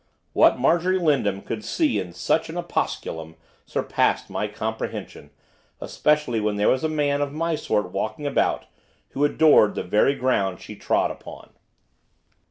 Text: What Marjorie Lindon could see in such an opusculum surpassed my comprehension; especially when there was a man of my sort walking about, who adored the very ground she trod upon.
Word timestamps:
What 0.33 0.57
Marjorie 0.57 0.97
Lindon 0.97 1.43
could 1.43 1.63
see 1.63 1.99
in 1.99 2.11
such 2.11 2.49
an 2.49 2.55
opusculum 2.57 3.35
surpassed 3.67 4.31
my 4.31 4.47
comprehension; 4.47 5.29
especially 5.79 6.39
when 6.41 6.55
there 6.55 6.69
was 6.69 6.83
a 6.83 6.89
man 6.89 7.21
of 7.21 7.31
my 7.31 7.53
sort 7.53 7.91
walking 7.91 8.25
about, 8.25 8.65
who 9.09 9.23
adored 9.23 9.75
the 9.75 9.83
very 9.83 10.15
ground 10.15 10.59
she 10.59 10.75
trod 10.75 11.11
upon. 11.11 11.51